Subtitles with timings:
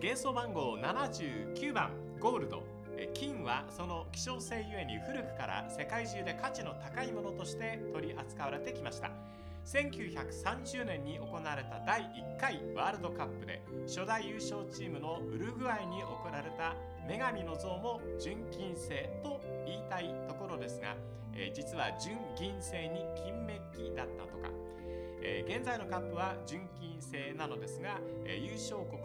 [0.00, 1.90] 元素番号79番
[2.20, 2.62] ゴールド。
[3.12, 9.10] 金はその希少性ゆえに古くから世界中で価値の高いものとして取り扱われてきました。
[9.66, 16.74] 1930年に行われた第1回ワールドカップで初代優勝チームのウルグアイに贈られた
[17.06, 20.96] 女神の像も純金製と言いたいところですが、
[21.34, 24.48] え、実は純銀製に金メッキだったとか、
[25.22, 28.99] え、現在のカップは純金製なのですが、え、優勝国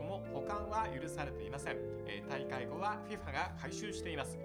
[0.46, 1.78] も保管は許されていません、
[2.08, 4.38] え大会後は FIFA が回収しています。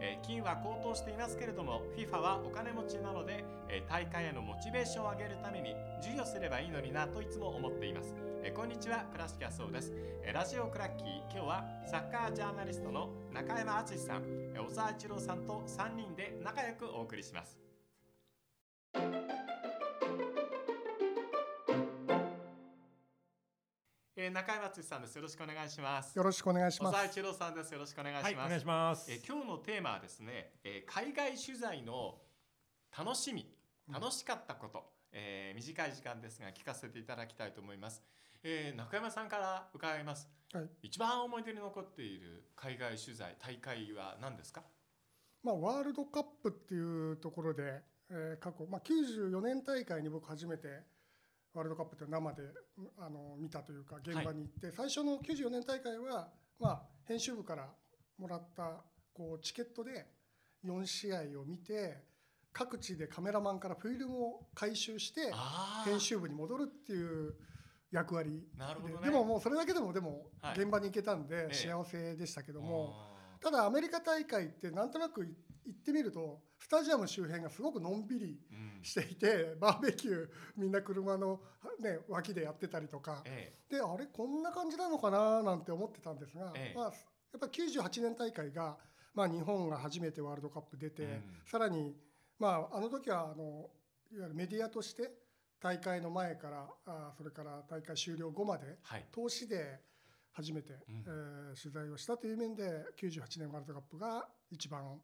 [0.00, 14.22] え金は高騰していますけれども FIFA はお金持ちなので、え大会へのモチベーションを上げるために授与すればいいのになといつも思っています、えこんにちは倉敷康夫です、えラジオクラッキー今日はサッカージャーナリストの中山敦さん。
[14.56, 17.63] 小沢一郎さんと3人で仲良くお送りします。
[24.34, 25.14] 中山敦さんです。
[25.14, 26.18] よろしくお願いします。
[26.18, 26.92] よろしくお願いします。
[26.92, 27.72] 小沢一郎さんです。
[27.72, 28.26] よろしくお願いします。
[28.26, 29.12] はい、お願いします。
[29.12, 32.18] えー、今日のテーマはですね、えー、海外取材の
[32.98, 33.48] 楽しみ、
[33.88, 38.02] 楽しかったこと、うん、えー、短い時間ですが聞かせていただきたいと思います。
[38.42, 40.28] えー、中山さんから伺います。
[40.52, 44.64] はい、一番思い出に残っている海外取材大会は何ですか？
[45.44, 50.82] まあワールドカップっていうところで、えー、過去まあ94年大会に僕初めて
[51.54, 52.42] ワールドカップって生で
[52.98, 57.68] あの見たというか現場に行って、はい、最初の94年大会は、まあ、編集部から
[58.18, 60.06] もらったこうチケットで
[60.66, 62.02] 4試合を見て
[62.52, 65.32] 各地でカメラマンからフィルムを回収して
[65.84, 67.34] 編集部に戻るっていう
[67.90, 72.92] 役割で、ね、でももうそれだけでもでも現場に行けたんで幸せでしたけども、
[73.40, 78.38] ただアメリカ大会ってなんとなく行ってみるとスタジアム周辺がすごくのんびり
[78.80, 81.38] していて、うん、バーベキューみんな車の、
[81.78, 86.92] ね、脇でやってたりとか、ええ、であれこんな感じなのかななんて思ってたんですが、え、まあ、やっ
[87.38, 88.78] ぱ98年大会が、
[89.14, 91.94] まあ、日本が初めてワールドカップ出て、うん、さらに、
[92.38, 93.68] まあ、あの時はあの
[94.10, 95.10] いわゆるメディアとして
[95.60, 99.80] 大会の前からあそれから大会終了後まで、はい、投資で
[100.32, 104.98] 初めて、うん、えー、取材をしたという面で98年ワールドカップが一番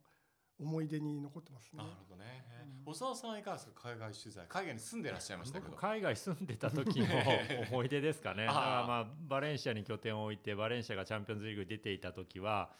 [0.60, 1.78] 思い出に残ってますね。
[1.78, 2.44] なるほどね。
[2.84, 3.88] 小沢さんいかがですか？
[3.91, 5.76] 海外取材海外に住んでらっしゃいましたけど。
[5.76, 7.06] 海外住んでた時の
[7.71, 8.47] 思い出ですかね。
[8.47, 12.75] だからまあバレンシアに拠点を置いてバレンシアがチャンピオンズリーグ出ていた時は。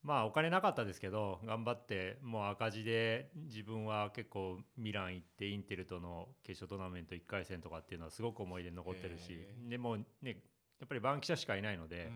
[0.00, 10.40] まあお金なかったですけど頑張ってもう赤字で自分は結構ミラン行ってインテルとの決勝トーナメント1回戦とかっていうのはすごく思い出に残ってるしでもね
[10.78, 12.12] やっぱりバンキシャしかいないので、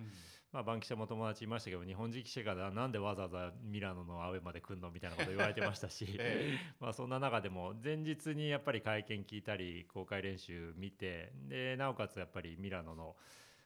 [0.53, 13.17] まあ、バンキシャも友達いましたけど日本人記者がなんでわざわざミラノのアウェーまで来るのみたいなこと言われてましたし、 ええ、 まあそんな中でも前日にやっぱり会見聞いたり公開練習見てでなおかつやっぱりミラノの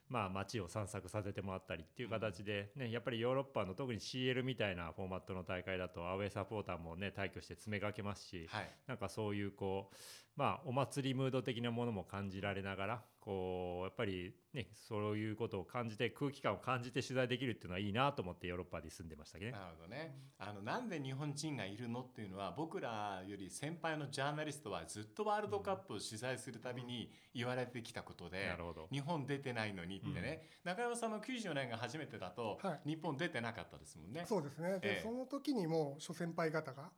[0.09, 9.97] まあ、街を散策させてもらったりっていう形で、ね、やっぱりヨーロッパの特に CL みたいなフォーマットの大会だとアウェーサポーターもね退去して詰めかけますし、はい、なんかそういうこう
[10.37, 19.51] まあお祭りムード的なものも感じられながらこうやっぱりねそういうことを感じて空気感を感じて取材できるっていうのはいいなと思ってヨーロッパに住んでましたね。
[19.51, 20.15] なるほどね。
[20.39, 34.25] あのなんで日本人がいるのっていうのは僕らより先輩のジャーナリストはずっとワールドカップを取材するたびに言われてきたことで、なるほど日本出てないのにってね、うん、中山さんの94年が初めてだと、はい、日本出てなかったですもんね。
[34.29, 34.79] そうですね。
[34.79, 36.91] で、えその時にも諸先輩方が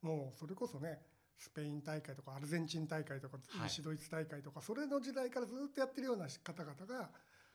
[0.00, 1.00] もうそれこそね
[1.38, 7.10] スペイン大会とかアルゼンチン大会とか西ドイツ大会とか、それの時代からずっとやってるような方々が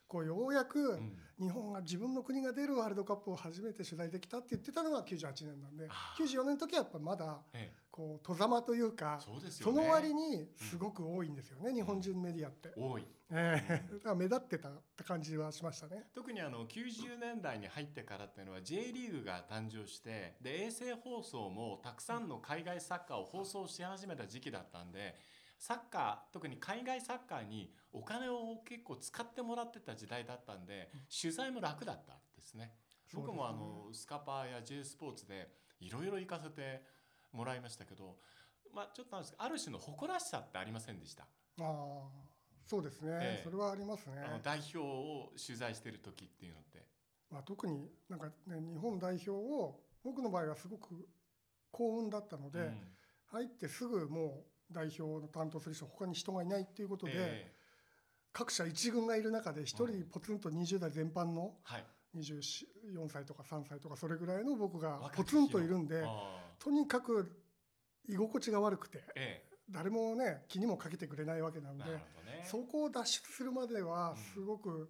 [0.10, 1.00] こうようやく
[1.40, 5.88] 日本が自分の国が出るワールドカップを初めて取材できたって言ってたのが98年なんで
[6.18, 7.38] 94年の時はやっぱまだ
[7.92, 9.20] こう戸ざまというか
[9.52, 12.70] その割にすごく多いんですよね日本人メディアって。
[12.76, 13.06] 多い。
[13.32, 16.06] えー、だから目立ってたって感じはしましたね。
[16.16, 25.16] 特にあの90年代に入ってからっていうのは J リーグが誕生してで衛星放送もたくさんの海外サッカーを放送し始めた時期だったんで
[25.60, 30.90] サッカー特に海外サッカーにお金を結構使ってもらってた時代だったんで
[31.22, 32.74] 取材も楽だったですね。
[33.14, 36.82] 僕もあのスカパーや J スポーツでいろいろ行かせて
[37.34, 38.18] もらいましたけど、
[38.74, 41.28] まあ、ちょっとある種の誇らしさってありませんでした？
[41.60, 42.08] あ
[42.66, 46.86] そうですね、えー、それはありますね代表を取材してる時っていうのって。
[47.32, 51.08] まあ、特になんか、ね、日本代表を僕の場合はすごく
[51.72, 52.74] 幸運だったので、うん、
[53.28, 57.60] 入ってすぐもう代表の担当する人他に人がいないっていうことで、えー
[58.32, 61.56] 各社一軍がいる中で1人ポツンと20代全般の
[62.16, 66.04] 24歳とか3歳とかそれぐらいの僕がポツンといるんで
[66.60, 67.32] とにかく
[68.08, 69.04] 居心地が悪くて。
[69.72, 71.84] 誰もね気にもかけてくれないわけなんで、
[72.44, 74.90] そこを脱出するまではすごく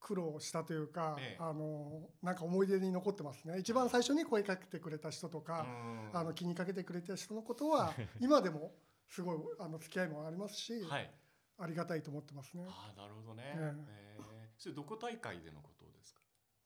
[0.00, 1.42] 苦労したというか、ええ。
[1.42, 3.58] あのなんか思い出に残ってますね。
[3.58, 5.66] 一番最初に声かけてくれた人とか、
[6.12, 6.18] うん。
[6.18, 8.74] あの気にかけてくれた人のことは 今でも
[9.12, 11.10] すごいあの付き合いもありますし、はい。
[11.58, 12.64] ありがたいと思ってますね。
[12.66, 13.76] ああなるほどね、え
[14.18, 14.18] え。
[14.18, 14.22] ー。
[14.56, 16.20] それどこ大会でのことですか？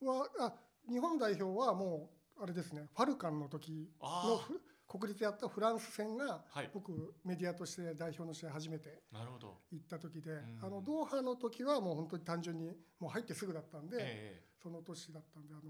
[0.06, 0.54] はあ
[0.88, 4.40] 日本代表はもうあれですねファルカンの時の
[4.86, 6.70] 国立でやったフランス戦がはい。
[6.72, 10.60] 僕メディアとして代表の試合初めて行った時で、ん。
[10.62, 12.70] あのドーハの時はもう本当に単純に
[13.00, 15.62] もう入ってすぐだったんで、えその年だったんであの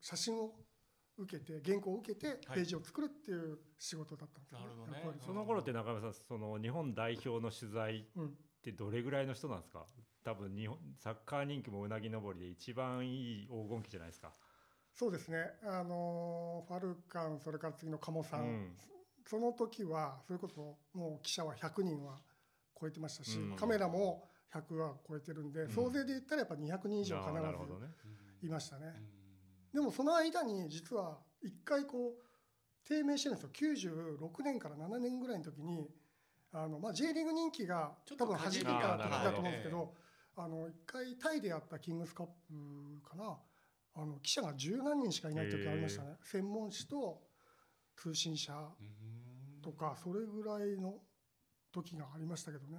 [0.00, 0.54] 写真を
[1.16, 4.98] 受けて原稿を受けてページを作るっていう仕事だったんですよなるほどね。
[4.98, 8.34] やっぱりその頃って中山さんその日本代表の取材っうん。
[8.62, 9.84] てどれぐらいの人なんですか？
[10.24, 14.32] 多分日本サッカー人気もうなぎ登りで一番いい黄金期じゃないですか。
[14.94, 15.52] そうですね。
[15.64, 18.76] あのファルカンそれから次の鴨さん、うん。
[19.26, 22.18] その時はそれこそもう記者は100人は
[22.80, 23.56] 超えてましたし、うん。
[23.56, 25.68] カメラも100は超えてるんで、ん。
[25.68, 27.40] 総勢で言ったらやっぱ200人以上必ね。
[28.40, 29.13] ずいましたね、うん
[29.74, 32.24] でもその間に実は一回こう
[32.86, 33.50] 低迷してるんですよ。
[33.76, 35.90] 96年から7年ぐらいの時に
[36.52, 39.94] あの、まあ、J リーグ人気が多分初めてた時だと思うんですけあど。
[40.36, 43.36] あの一回タイでやったキングスカップかな。
[43.96, 46.16] あの記者が十何人しかいない時ありましたね。
[46.22, 47.22] 専門誌と
[47.96, 49.62] 通信社うん。
[49.62, 50.94] とかそれぐらいの
[51.72, 52.78] 時がありましたけどね。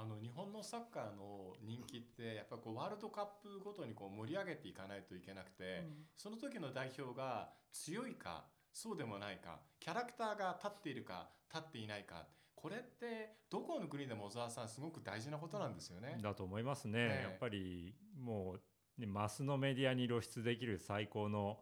[0.00, 5.94] あの日本のサッカーの人気ってやっぱこうワールドカップごとにこう盛り上げていかないといけなくて、うん。
[6.16, 16.18] その時の代表が強いかそうでもないかキャラクターが立っているか立っていないかこれってどこの国でも小沢さんすごく大事なことなんですよね。
[16.22, 18.56] だと思いますね、ええやっぱりも
[18.98, 21.58] う、ね、マスのメディアに露出できる最高の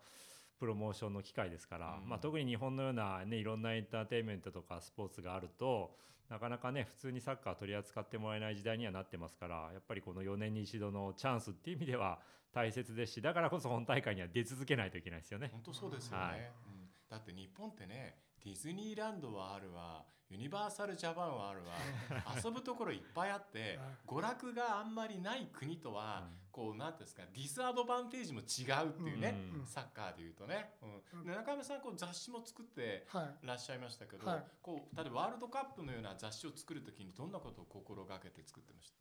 [0.59, 2.09] プロモーションの機会ですから、うん。
[2.09, 5.97] まあ、特に日本のような、ね、いろんなエンターテインメントとかスポーツがあると
[6.29, 12.19] なかなかね普通にサッカー取り扱ってもらえない時代にはなってますからやっぱりこの4年に一度のチャンスっていう意味では
[12.53, 15.51] 大切ですしだからこそ本大会には出続けないといけないですよね。
[15.53, 16.35] 本当そうですよね、はい。
[16.39, 16.89] うん。
[17.09, 20.05] だって日本ってねディズニーランドはあるわ。
[20.31, 21.75] ユニバーサルジャパンはあるわ。
[22.45, 23.77] 遊ぶところいっぱいあって
[24.07, 30.77] 娯楽があんまりない国とは、こうなんていうんですかディスアドバンテージも違うっていうね、うんサッカーでいうとね、
[31.13, 31.25] うん。
[31.25, 34.45] で中山さんこう雑誌も作ってはいらっしゃいましたけど、はい。
[34.63, 38.95] こう例えばワールドカップのような雑誌を作るときにどんなことを心がけて作ってまし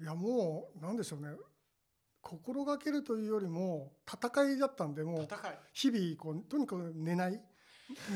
[0.00, 1.36] いやもうなんでしょうね。
[2.20, 5.28] 心がけるというよりも戦いだったんでもう
[5.72, 7.40] 日々こうとにかく寝ない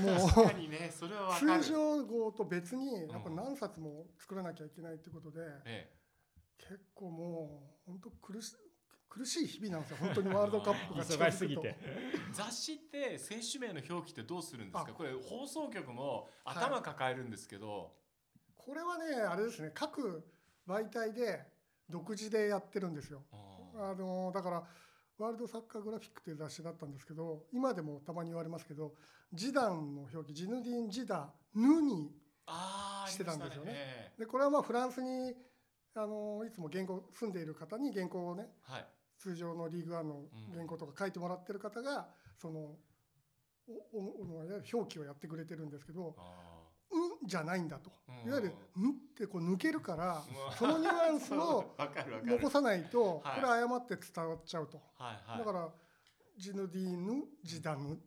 [0.03, 1.63] も確かうにねそれはわかる。
[1.63, 5.91] 通常号と別にやっぱうん何冊も作らなきゃいけないってことで、え
[6.59, 8.55] 結構もう本当苦し
[9.09, 9.97] 苦しい日々なんですよ。
[10.01, 11.25] 本当にワールドカップが近づくと。
[11.25, 11.77] 忙しすぎて。
[11.81, 14.91] え、雑誌って選手名の表記ってどうするんですか？
[14.91, 14.93] あ。
[14.93, 17.93] これ放送局もはい頭抱えるんですけど、
[18.57, 20.25] これはねあれですね各
[20.67, 21.43] 媒体で
[21.89, 23.23] 独自でやってるんですよ。
[23.33, 24.63] ああのだから
[25.19, 28.95] ワールドサッカーグラフィックという雑誌だったんですけど今でもたまに言われますけど
[29.33, 32.11] ジダンの表記ジヌディン・ジダヌに
[33.07, 33.73] してたんですよね。
[33.73, 35.35] ねでこれはまあフランスに
[35.95, 38.87] あのいつも原稿住んでいる方に原稿をねはい。
[39.19, 40.23] 通常のリーグワンの
[40.53, 42.09] 原稿とか書いてもらってる方が
[42.41, 42.77] その
[43.69, 46.15] おおお表記をやってくれてるんですけど
[47.25, 47.91] じゃないんだと。
[48.09, 48.29] うん。
[48.29, 51.75] いわゆる「うん」ってこう抜けるからーそのニュアンスを
[52.25, 53.41] 残さないとこはい。
[53.41, 54.81] れ誤って伝わっちゃうと。
[54.99, 55.69] だから
[56.37, 57.99] ジヌディーヌジダヌ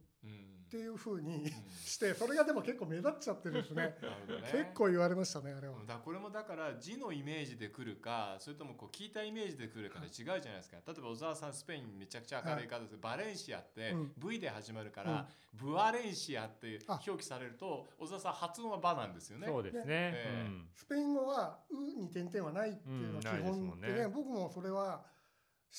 [0.77, 1.45] っうんていうふうにうん。
[1.85, 3.97] してそれがでも結構目立っちゃってですね。
[4.27, 4.51] ね。
[4.51, 5.79] 結構言われましたねあれは。
[5.79, 10.77] だからこれもだから字のイメージで来るかそれともこう聞いたイメージで来るかで違うじゃないですか。
[10.85, 14.13] 例えば小沢さんスペインめちゃくちゃ明るい方ですけど、バレンシアってうん。
[14.17, 19.47] V で始まるから、ブアレンシアってあ表記されると小沢さん発音はバなんですよね。
[19.47, 20.69] そうですね、ええうん。
[20.73, 23.31] スペイン語は「う」に点々はないっていうのは基うん。
[23.33, 23.87] ないです本もんね。
[23.87, 25.05] でね僕もそれは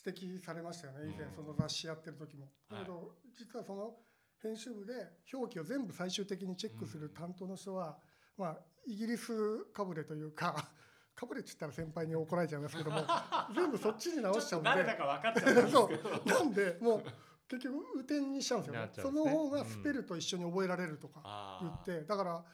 [0.07, 1.11] 指摘されましたよね。
[1.11, 1.35] 以前うん。
[1.35, 2.51] その雑誌やってる時も。
[2.71, 3.97] だけど実はその
[4.43, 4.93] 編集部で
[5.33, 7.97] 表記を全部最終的にチェックする担当の人は
[8.37, 10.69] まあイギリスかぶれというか
[11.15, 13.05] かぶれって言ったら先輩に怒られちゃいますけども
[13.55, 16.25] 全部そっちに直しちゃうんで誰だか分かっちゃうんです そうけど。
[16.25, 17.05] なんでもう
[17.49, 22.45] 結局雨天にしちゃうんですよねねその方がスペルと一緒に覚えられるとか言ってだから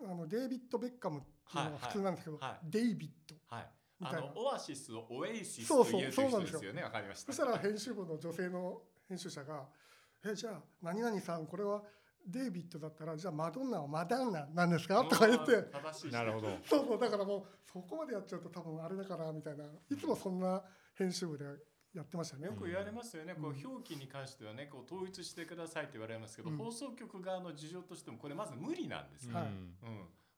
[0.00, 3.70] あのデイビッド・ベッカムっていうのが普通なんですけど、はいはいデイビッドはい。
[3.98, 6.82] みたいなあのオアシスをオエイシスそうそうと言うという人ですよね。
[6.82, 7.32] わかりました。
[7.34, 9.68] そしたら編集部の女性の編集者が
[10.24, 11.82] 「えじゃあ何々さんこれは
[12.26, 15.62] デイビッドだったらじゃあマドンナはマダンナなんですか?」とか言って。
[15.72, 16.48] 正しいなるほど。
[16.64, 20.62] そうそうだからもうそこまでやっちゃうと多分あれだからみたいないつもそんな
[20.94, 21.44] 編集部で
[21.94, 22.46] やってましたね。
[22.46, 22.52] よ。
[22.52, 23.66] く言われますよね、こううん。
[23.66, 26.56] 表記に関してはねこう統一してくださいって言われますけど、うん。
[26.56, 29.46] 放送局側の事情としてもこれまず無理なんですよ、はい。
[29.46, 29.76] うん。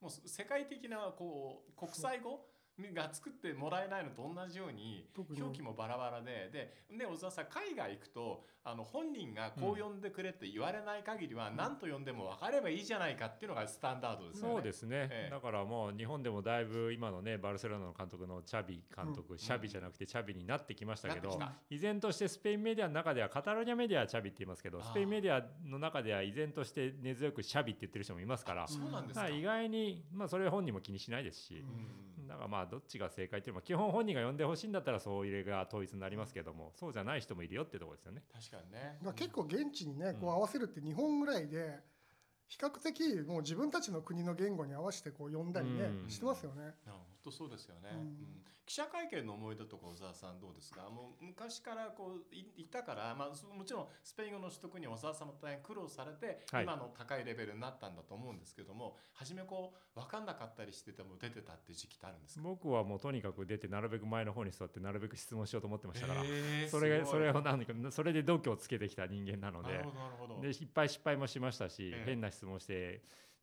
[0.00, 2.51] もう世界的なこう国際語？
[2.94, 14.54] が作ってもらえないのと同じように表記もバラバラででね小沢さん海外行くとあの本人がこう呼んでくれって言われない限りは何と呼んでも分かればいいじゃないかっていうのがスタンダードですよね。
[14.54, 21.38] そうですね、ええ、だからもう日本でもだいぶ今のねバルセロナの監督のチャビ監督、うん、シャビじゃなくてチャビになってきましたけど、
[21.70, 28.68] 依然としてスペインメディアの中ではカタロニアメディアはチャビって言いますけどスペインメディアの中では依然として根強くシャビって言ってる人もいますから。
[28.68, 29.28] そうなんですか。
[29.28, 38.22] 意外に、まあ、それ本人も気にしないですし、うん、だからまあどっちが正解っていうのは基本本人が呼んでほしいんだったらそういうが統一になりますけどもそうじゃない人もいるよってところですよね。
[38.32, 41.78] 確かにね、結構現地にねこう合わせるって日本ぐらいで
[42.48, 46.74] 比較的もう自分たちの国の言語に合わせてこう呼んだりね、してますよね。
[46.86, 48.16] 本当そうですよね、うん。
[48.64, 50.88] 記者会見の思い出とか小沢さんどうですか？
[50.88, 62.42] もう昔からこういいたから、まあ、もちろんスペイン語の取得に小沢さんも大変苦労されて、はい、今の高いレベルになったんだと思うんですけども初めこう分かんなかったりしてても出てたって時期ってあるんですか？
[62.42, 69.84] 僕はもうとにかく出てなるべく前の方に座ってなるべく質問しようと思ってましたから、えー、それそれを何かそれで度胸をつけてきた人間なので
[70.40, 73.02] でいっぱい失敗もしましたし、えー、変な質問して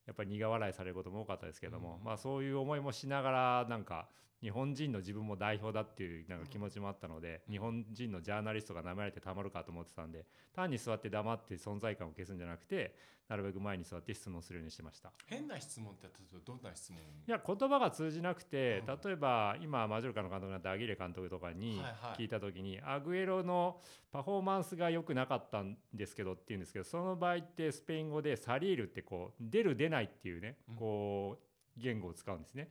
[0.10, 4.08] やっぱり苦笑いされることも多かったですけども、うん、まあそういう思いもしながらなんか
[4.42, 10.26] 日本人の自分も代表だっていうなんか気持ちもあったので、日本人のジャーナリストが舐められてたまるかと思ってたんで
[10.56, 12.96] 単に座って黙って存在感を消すんじゃなくて
[13.30, 15.12] なるべく前に座って質問するようにしてました。
[15.28, 17.00] 変な質問って例えばどんな質問？
[17.00, 21.80] いや言葉が通じなくて、うん、例えば今マジョルカの監督になったアギレ監督とかに
[22.18, 23.80] 聞いた時に、はいはい、アグエロの
[24.12, 32.70] パフォーマンスが良くなかったんですけどっていうんですけどその場合ってスペイン語でサリールってこう出る出ないっていうねこう言語を使うんですね。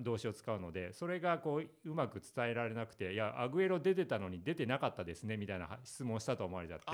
[0.00, 6.84] 動詞を使うのでそれがこううまく伝えられなくて「いやアグエロ出てたのに出てなかったですね」みたいな質問をしたと思われちゃって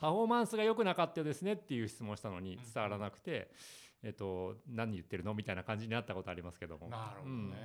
[0.00, 3.50] パフォーマンスが良くなかったですねっていう質問をしたのに伝わらなくて、
[4.02, 6.88] えっと、何言ってるのみたいな感じになったことありますけども。
[6.88, 7.56] なるほどね、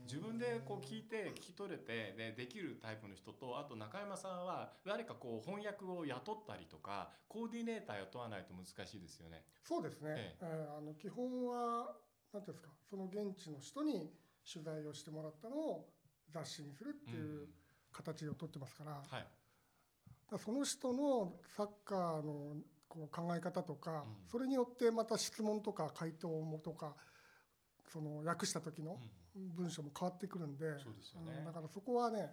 [0.00, 0.04] うん。
[0.04, 9.44] 自分でこう聞いて聞き取れてでできるタイプの人とあと中山さんは誰かこう翻訳を雇ったりとかコーディネーター雇わないと難しいですよね。
[9.62, 10.68] そうですね、ええ。
[10.78, 11.96] あの基本は
[12.32, 14.12] 何ていうんですかその現地の人に
[14.44, 15.88] 取材をしてもらったのを
[16.30, 17.48] 雑誌にするっていう
[17.92, 19.26] 形をとってますから,、はい、だ
[20.38, 22.56] その人のサッカーの
[22.88, 26.94] こう考え方とか、それによってまた質問とか回答もとか
[27.92, 28.98] その訳した時の
[29.34, 32.30] 文章も変わってくるんで,、そうですよね、だからそこはね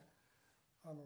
[0.83, 1.03] あの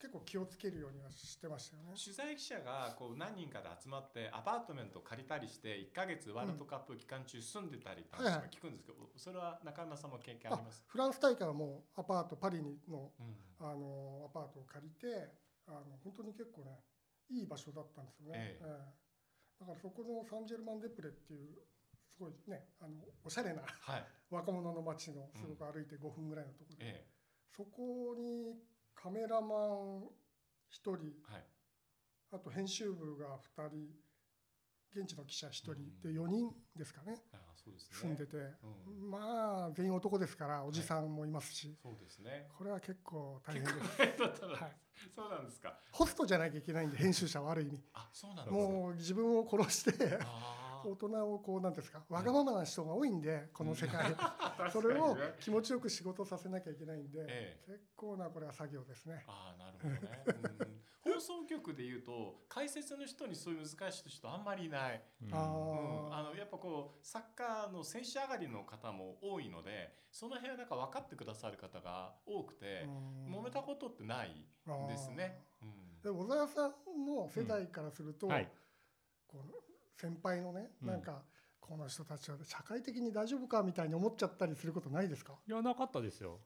[0.00, 1.94] 結構気をつけるようにはしてましたよね。
[2.02, 8.16] 取材記者がこう何人かで集まってアパートメント借りたりして1か月ワールドカップ期間中住んでたりって
[8.56, 10.84] 聞くんですけど、それは中山さんも経験あります？
[10.86, 13.10] フランス大会はもうアパートパリの,、
[13.58, 15.32] あのアパートを借りて
[15.68, 16.80] あの本当に結構ね
[17.30, 18.64] いい場所だったんですよね、ええ。
[19.60, 21.60] だからそこのサンジェルマン・デプレっていう
[21.92, 27.10] すごいねあのおしゃれな、はい、 若者の街のすごく歩いて5分ぐらいのところで、ええ、
[27.54, 30.10] そこにカメラマン1
[30.70, 30.90] 人、
[31.22, 31.46] はい、
[32.32, 33.94] あと編集部が2人
[34.94, 37.16] 現地の記者1人で4人ですかね、
[37.90, 42.46] 住んでて、うん、まあ全員男ですからおじさんもいますし、はい、そうですね。
[42.56, 43.76] これは結構大変です。
[43.76, 44.72] はい、
[45.14, 45.78] そうなんですか。
[45.92, 47.80] ホストじゃなきゃいけないんで編集者はある意味。
[47.92, 50.18] あそうなんもう自分を殺して
[50.84, 54.14] 大人をこうなんですかわがままな人が多いんでこの世界。
[54.72, 59.24] それを気持ちよく仕事させなきゃいけないんで、ええ、結構なこれは作業ですね。
[59.26, 60.24] あなるほどね、
[60.60, 60.67] うん、
[61.18, 65.38] 放送局でいうと解説の人にそういう難しい人あんまりいない、うん、あ
[66.12, 72.86] あのやっぱこうサッカーの選手上がりの方も多いのでその辺はなんか分かってくださる方が多くて
[73.28, 74.46] 揉めたことってない
[74.88, 75.42] ですね。
[75.60, 78.48] うん、で小沢さんの世代からすると、はい、
[79.26, 81.22] こう先輩のね、なんか
[81.60, 85.34] この人たちは社会的に大丈夫かみたいに思っちゃったりすることないですか？
[85.46, 86.38] いやなかったですよ。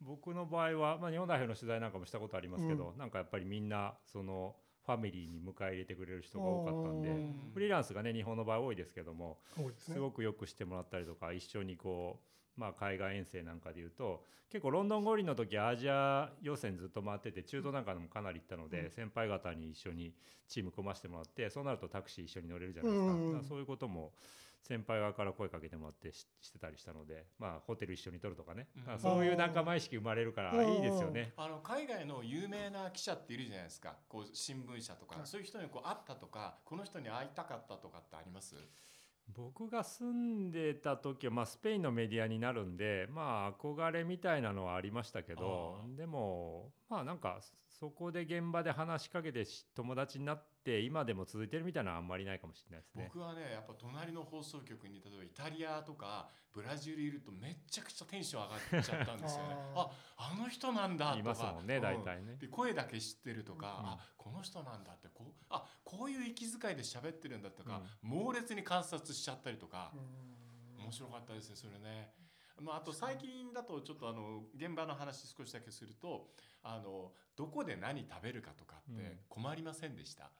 [0.00, 4.54] 僕の場合は、まあ、日本代表の取材なんかもしたことありますけど、うん、なんかやっぱりみんなその
[4.86, 7.10] ファミリーに迎え入れてくれる人が多かったんで
[7.52, 9.38] フリーランスがね日本の場合多いですけども
[9.76, 20.12] す、ね,、ごくよくしてもらったりとか一緒にこうまあ、海外遠征なんかでいうと結構ロンドン五輪の時アジア予選ずっと回ってて中東なんかでもかなり行ったので、先輩方に一緒に
[20.48, 24.10] チーム組ませてもらってそうなるとタクシー一緒に乗れるじゃないですか,、かそういうことも
[24.62, 31.32] 先輩側から声かけてもらってしてたりしたので、まあ、ホテル一緒に取るとかね、うん、そういう仲間意識生まれるからいいですよね。
[31.36, 33.96] あの海外の有名な記者っているじゃないですか。
[34.08, 38.56] こう新聞社とか、そういう人にこう会ったとかこの人に会いたかったとかってあります？
[39.34, 47.38] 僕が住んでた時は、まあ、スペインのメディアになるんで、まあ、憧れみたいなのはありましたけどでもまあなんか
[47.68, 53.10] そこで現場で話しかけて友達になってって今でも続いてるみたいなのはあんまりないかもしれないですね。
[53.12, 59.56] 僕はねやっぱ隣の放送局に例えばイタリアとかブラジルいるとめちゃくちゃテンション上がっちゃったんですよね。
[59.74, 61.18] ああの人なんだとか。
[61.18, 69.92] いますもんね大体ね、で声だけ知ってるとか、うん、あこの人なんだってこうあこういう息遣いで喋ってるんだとか、うん、猛烈に観察しちゃったりとか、
[70.76, 72.12] 面白かったですねそれね。
[72.60, 76.30] まあ、あと最近だとちょっとあの現場の話少しだけすると
[76.62, 80.30] あのどこで何食べるかとかって困りませんでした？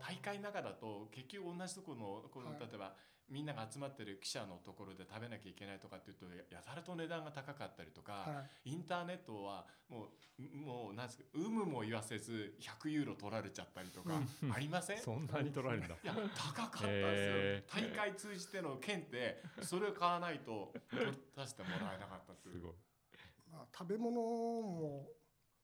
[0.00, 2.94] 大会の中だと結局同じところのこの、例えば
[3.28, 10.08] みんなが集まってる記者のところで食べなきゃいけないとかっていうとやたらと値段が高かったりとか、はい、インターネットはも
[10.38, 14.14] うもうなんですか有無も言わせず100ユーロ取られちゃったりとか
[14.54, 14.98] ありません？
[14.98, 15.94] そんなに取られるんだ。
[16.02, 22.72] いや高かったですよ、大会通じての券ってそれを買わないと取り出してもらえなかったっていう。
[23.52, 25.08] まあ、食べ物も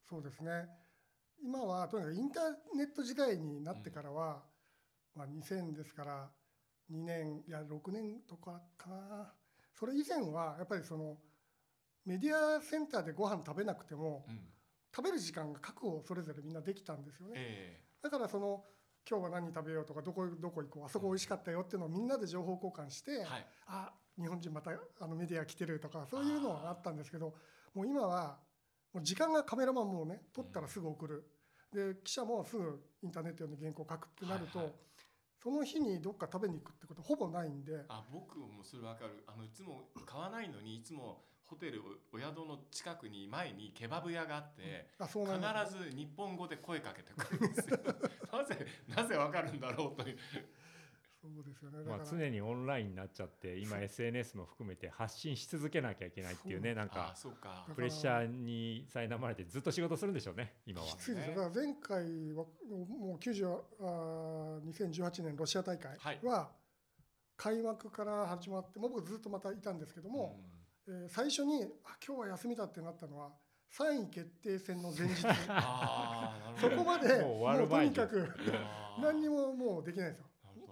[0.03, 0.67] そうですね
[1.43, 2.43] 今はとにかくインター
[2.77, 4.43] ネット時代になってからは、
[5.15, 6.29] うん、まあ、2000ですから
[6.91, 9.33] 2年いや6年とかかな。
[9.73, 11.17] それ以前はやっぱりその
[12.05, 14.39] メディアセンターでご飯食べなくても、うん、
[14.95, 18.63] 食べる時間が確保それぞれみんなできたんですよね、えー、だからその
[19.09, 27.35] 今日は何食べようとかどこどこ行こうあそこ美味しかったよっていうのをみんなで情報交換して、はい、あ日本人またあのメディア来てるとかそういうのはあったんですけど
[27.73, 28.37] もう今は
[29.01, 31.25] 時間がカメラマンもね撮ったらすぐ送る、
[31.73, 34.75] で記者もすぐインターネットで原稿書くってなると、はいはい。
[35.41, 37.85] その日にどっか食べに行くってことほぼないんで。
[37.87, 39.23] あ僕もそれ分かる。
[39.27, 47.79] あのいつも買わないのにいつもホテルお宿の近くに前にケバブ屋があって、うん、あ必ず日本語で声かけてくるんですよ。
[48.33, 50.43] なぜなぜ分かるんだろうというそう
[51.55, 51.77] ですよね。
[51.85, 57.15] まあ、常にオンラインになっちゃって今 SNS も含めて発信し続けなきゃいけないっていうねなんか
[57.75, 60.87] プレッシャーに苛まれてずっと仕事するんでしょうね今は。
[60.87, 61.35] きついですよ。
[61.35, 62.45] だから前回は
[62.99, 66.51] もう90あ2018年ロシア大会は
[67.37, 70.39] 開幕から始まって僕ずっとまたいたんですけども、
[70.87, 73.31] うえ最初にあ今日は休みだってなったのは
[73.77, 75.21] 3位決定戦の前日。
[76.61, 78.29] そこまでもうとにかく
[79.01, 80.25] 何にももうできないですよ。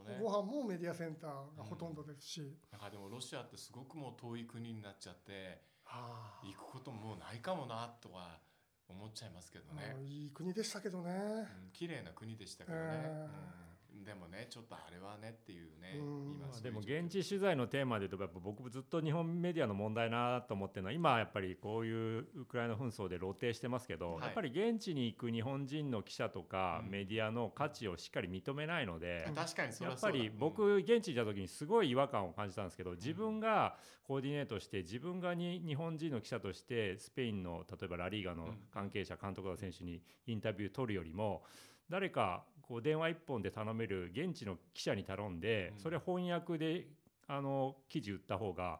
[0.03, 0.19] ね。
[0.21, 8.39] ご飯もメディアセンターがほとんどですし、うん、なんかでもロシアってすごくもう遠い国になっちゃって、はあ、行くこともうないかもなとは
[8.87, 9.95] 思っちゃいますけどね。
[10.03, 13.72] いい国でしたけどね、うん、綺麗な国でしたけどね、えー、うん
[14.03, 41.43] でもねちょっとあれはねっていうね、今でも現地取材のテーマで言うとやっぱ僕ずっと日本メディアの問題なと思ってるのは今やっぱりこういうウクライナ紛争で露呈してますけど、はい、やっぱり現地に行く日本人の記者とかメディアの価値をしっかり認めないので、うん、確かにやっぱり僕現地にいた時にすごい違和感を感じたんですけど自分がコーディネートして自分がに日本人の記者としてスペインの例えばラリーガの関係者監督の選手にインタビュー取るよりも
[41.89, 46.87] 誰かこう電話一本で頼める現地の記者に頼んで、それ翻訳で
[47.27, 48.79] あの記事売った方が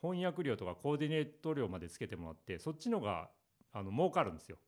[0.00, 3.28] 翻訳料とかコーディネート料までつけてもらってそっちのが
[3.72, 4.58] あの儲かるんですよ。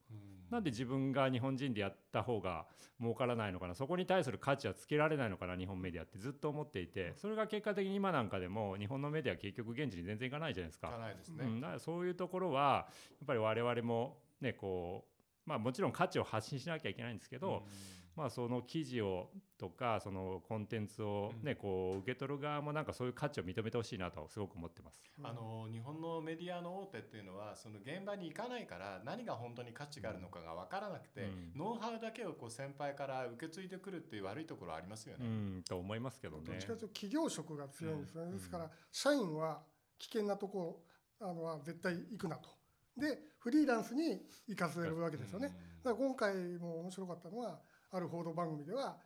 [0.51, 2.65] なんで自分が日本人でやった方が
[2.99, 3.75] 儲からないのかな。
[3.75, 7.13] そこに対する価値はつけられないのかな日本メディアってずっと思っていて。
[7.15, 10.89] それが結果的に今なんかでも日本のメディア結局現地に全然行かないじゃないですか。
[11.23, 15.05] すね、うん、そういうところはやっぱり我々もねこ
[15.45, 25.01] うまあもちろん価値を発信しなきゃいけないんですけど、うんまあ、その記事をとかそのコンテンツをね、こう受け取る側もなんかそういう価値を認めてほしいなとすごく思ってます。
[25.23, 35.25] あの日本のメディアの大手っていうのはその現場に行かないから何が本当に価値があるのかが分からなくて、うん、ノウハウだけをこう先輩から受け継いでくるっていう悪いところありますよね。
[35.25, 35.29] う
[35.59, 36.43] ん、と思いますけどね。
[36.45, 38.33] どっちかというと企業色が強いんですね。
[38.33, 39.61] ですから社員は
[39.97, 40.83] 危険なとこ
[41.21, 42.49] あのは絶対行くなと。
[42.97, 45.47] でフリーランスに行かせるわけですよね。
[45.83, 47.59] だから今回も面白かったのは
[47.91, 48.97] ある報道番組では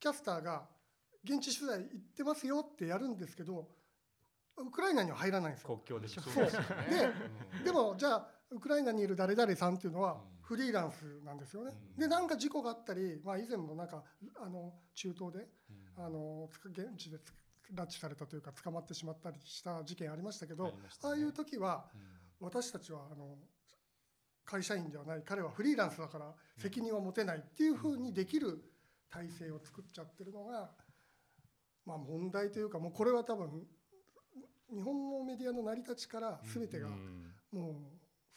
[0.00, 0.68] キャスターが
[1.24, 3.68] 現地取材行ってますよってやるんですけど
[4.56, 5.68] ウクライナには入らないんですよ。
[5.68, 6.50] 国境でしょそうで
[7.64, 11.72] でもじゃあウクライナにいる誰々さんっていうのはフリーランスなんですよね。
[11.96, 14.02] でなんか事故があったり、まあ、以前もなんか
[14.36, 15.48] あの中東で、
[15.96, 17.16] あの現地で
[17.74, 21.86] 拉致されたというか捕まってしまったりした事件ありましたけどああいう時は、
[22.40, 23.38] 私たちはあの
[24.52, 26.26] 会社員ではない彼はフリーランスだから
[26.58, 28.62] 責任は持てないっていうふうにできる
[29.10, 30.68] 体制を作っちゃってるのが、
[31.86, 33.48] まあ、問題というかもうこれは多分
[34.70, 36.88] 日本のメディアの成り立ちから全てが
[37.50, 37.74] もう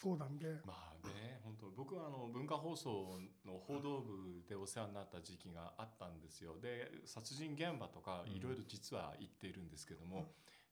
[0.01, 0.47] そうなんで。
[0.65, 0.73] ま
[1.03, 6.55] あね本当僕はあの文化放送の報道部でお世話になった時期があったんですよ。
[6.61, 10.25] で殺人現場とかいろいろ実は行っているんですけども、うん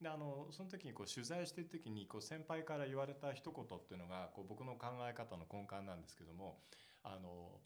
[0.03, 6.59] であのその時にこう取材してる時にこう先輩から言われた一言っていうのがこう僕の考え方の根幹なんですけども
[7.03, 7.61] あの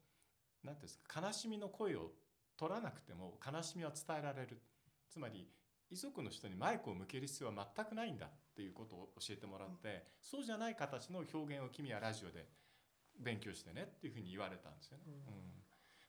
[0.63, 2.12] 何ていうんですか悲しみの声を
[2.58, 4.62] 取らなくても悲しみは伝えられる。
[5.10, 5.47] つまり
[5.89, 12.45] 遺族の人にマイクを向ける必要は全くないんだっていうことを教えてもらって、そうじゃない形の表現を君はラジオで
[13.17, 15.04] 勉強してねっていうふうに言われたんですよね。
[15.08, 15.58] うん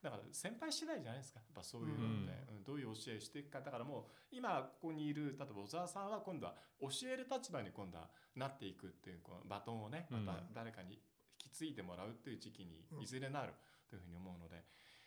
[0.03, 1.41] だから先輩次第じゃないですか。
[1.41, 3.61] やっぱそういうのって、うん、どういう教えをしていくか。
[3.61, 10.99] だからもう今ここにいる例えば小沢さんは今度は教える立場に今度はなっていくっていうこのバトンをねまた誰かに引
[11.39, 13.53] き継いでもらうっていう時期にいずれなる
[13.91, 14.65] というふうに思うので、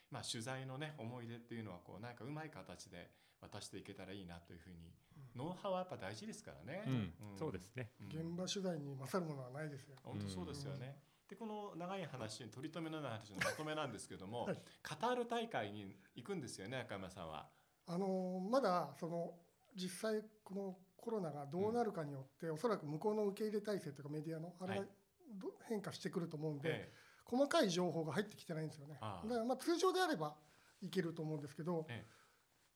[0.10, 4.94] まあ、取材のね思い出っていうのはこうなんかうまい形で渡していけたらいいなというふうに、
[5.36, 7.14] ノウハウはやっぱ大事ですからね、うん。
[7.38, 9.96] そうですね、現場取材に勝るものはないですよ。
[10.04, 10.96] 本当そうですよね、
[11.32, 17.48] でこの長い話に取り留めのない話のまとめなんですけども、はい、カタール大会に行くんですよね赤山さんは。
[17.88, 19.32] あのまだその
[19.74, 24.84] 実際このコロナがどうなるかによって、うん、おそらく向こうの受け入れ体制というかメディアのあれが
[25.70, 26.90] 変化してくると思うんで、はい、
[27.24, 28.96] 細かい情報が入ってきてないんですよね。
[29.00, 30.36] だからまあ通常であれば
[30.82, 32.08] いけると思うんですけど、ええ、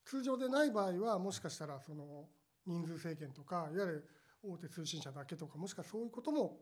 [0.05, 2.29] 通常でない場合はもしかしたらその
[2.65, 4.09] 人数制限とかいわゆる
[4.41, 6.61] 大手通信社だけとかもしくはそういうことも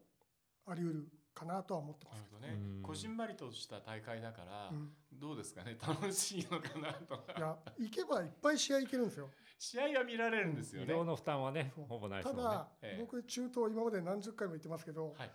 [0.65, 2.39] あり得るかなとは思ってますけど。
[2.39, 2.57] ね。
[2.81, 4.71] こじんまりとした大会だから、
[5.11, 5.77] どうですかね？
[5.81, 7.33] 楽しいのかなとか。
[7.37, 9.29] いや行けばいっぱい試合行けるんですよ。
[9.57, 10.85] 試合は見られるんですよね。
[10.85, 12.43] 移動の負担はねほぼないですもんね。
[12.43, 15.13] ただ、ええ、僕中東今まで何十回も行ってますけど。
[15.17, 15.31] はい。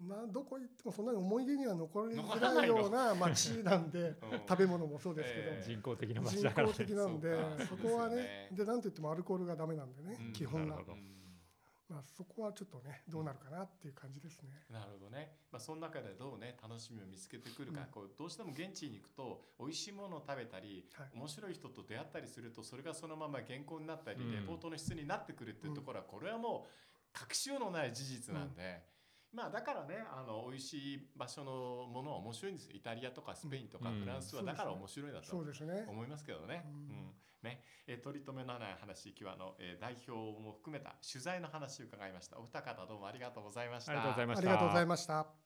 [0.00, 4.16] などこ行ってもそんなに思い出には残りづらいような 街なんで
[4.48, 10.82] 食べ物もそうですけど、えー、人工的な街だから、ね、人工的なんでそこはねでなんといってもアルコールがダメなんでね、うん、基本が。
[11.92, 14.48] まあ、そこはちょっとねどうなるかなっていう感じですね。
[14.70, 15.36] なるほどね。
[15.52, 28.90] まあ、その中でどうね楽しみを見つけてくるか、うん、こうどうしても現地に行くと美味しいものを食べたり、はい、面白い人と出会ったりするとそれがそのまま原稿になったり、うん、レポートの質になってくるっていうところは、これはもう隠しようのない事実なんで。
[29.32, 35.34] まあだからねあの美味しい場所のものは面白いんですイタリアとかスペインとかフランスはだから面白いだと
[35.88, 36.64] 思いますけどね。
[36.66, 37.11] うん
[37.42, 43.92] ねえ取り留めのない話今日はの、えー、代表も含めた取材の話を伺いましたお二方どうもありがとうございました。
[43.92, 44.42] ありがとうございました。
[44.42, 45.41] ありがとうございました。